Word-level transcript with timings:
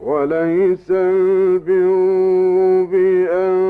وليس 0.00 0.90
البر 0.90 1.90
بأن 2.92 3.69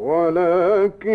ولكن 0.00 1.10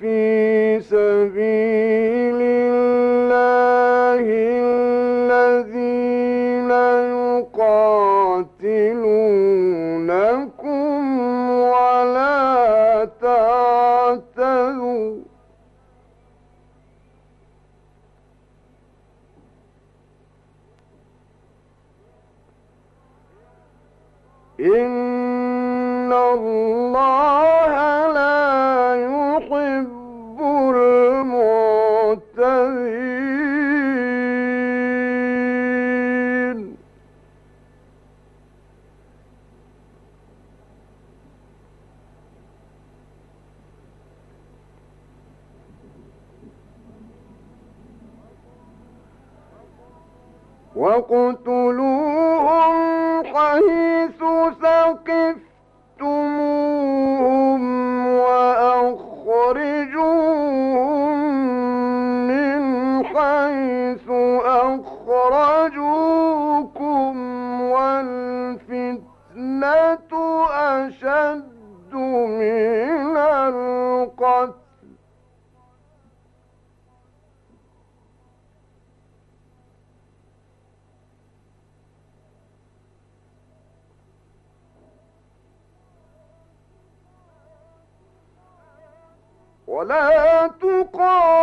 في 0.00 0.80
سبيل 0.80 2.40
الله 2.42 4.24
الذين 5.26 6.70
يقاتلونكم 7.46 7.80
ولا 11.50 13.08
تعتدوا. 13.20 14.76
إن 24.60 26.12
الله 26.12 27.45
وقتلوهم 50.76 52.74
حيث 53.24 54.20
ثقفتموهم 54.62 55.26
وأخرجوهم 58.06 59.56
من 62.28 62.60
حيث 63.06 64.08
أخرجوكم 65.26 65.92
والفتنة 67.60 69.06
أشد 70.50 71.92
من 71.94 72.65
ولا 89.76 90.46
تقاتلوهم 90.60 91.35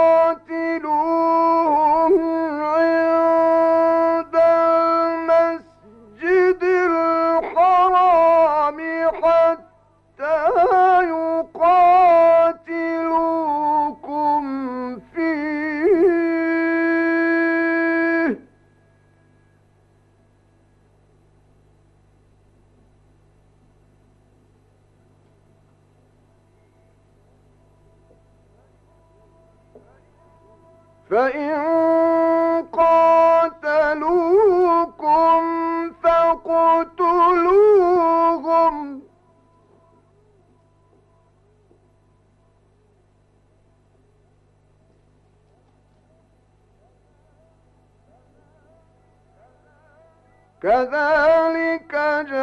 فإن 31.13 31.53
قاتلوكم 32.74 34.24
فاقتلوهم. 36.03 37.13
كذلك 50.62 51.94
جزاء 52.30 52.43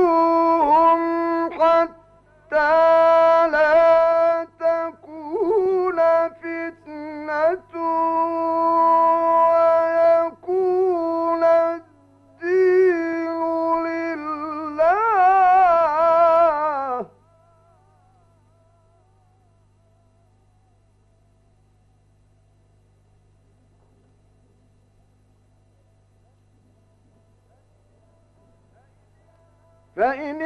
فإن 29.95 30.41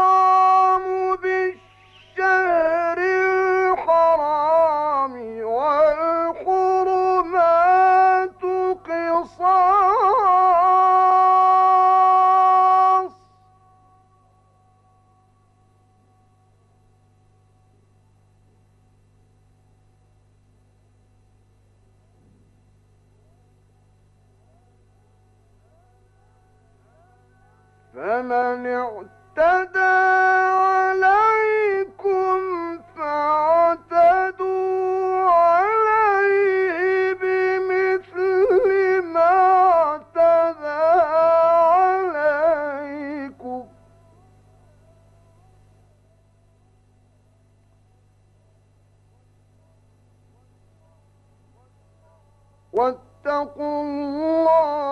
الله. 53.80 54.84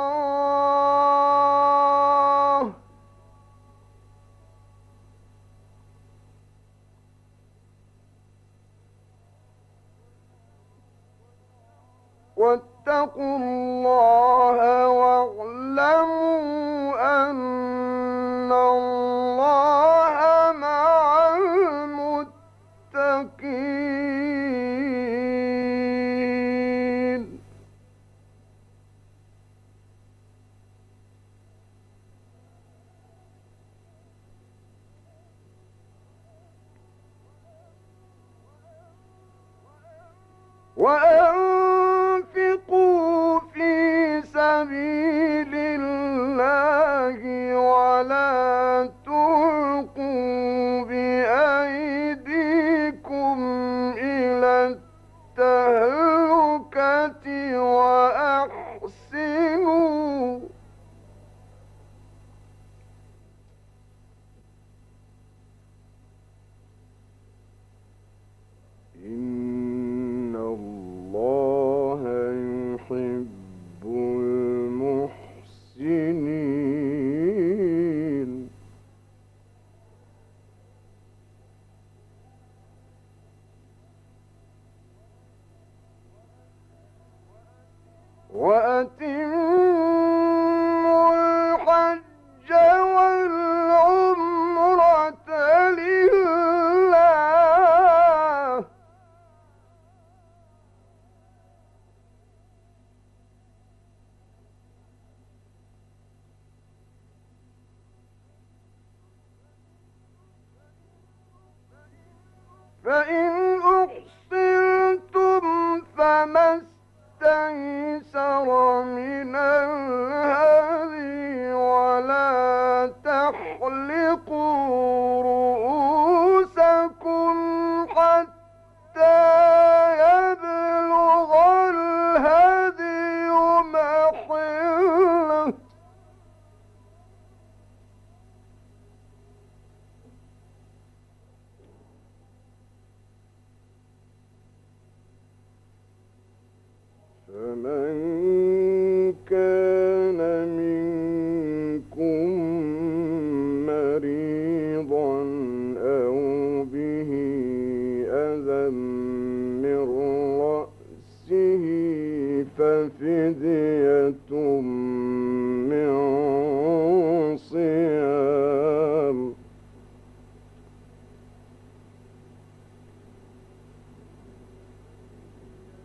واتقوا 12.36 13.36
الله 13.36 14.91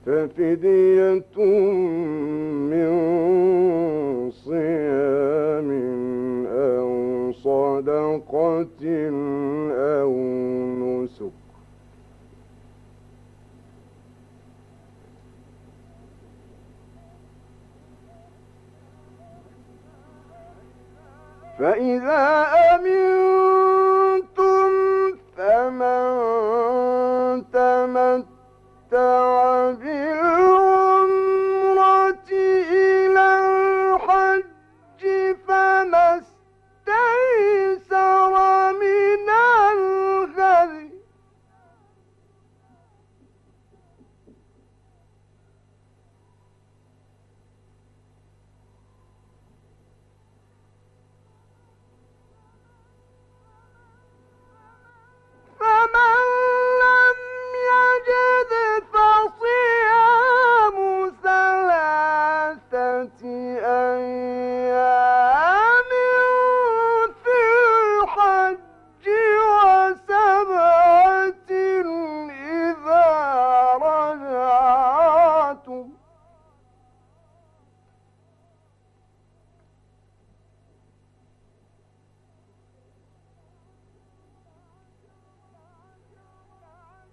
ففدية 0.07 1.35
من 2.71 2.89
صيام 4.31 5.69
أو 6.47 7.31
صدقة 7.31 8.81
أو 9.71 10.13
نسك. 10.79 11.46
فإذا 21.59 22.47
أمنتم 22.75 23.66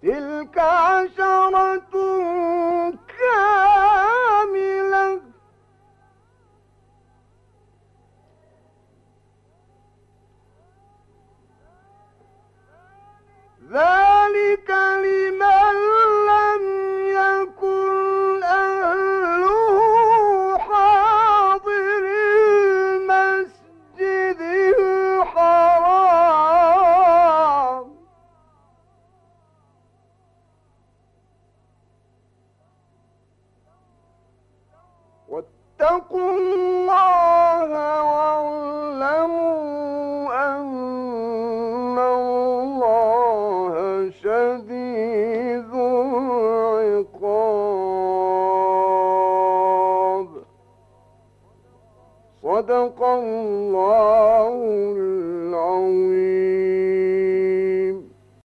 تلك 0.05 0.57
عشرة 0.57 1.81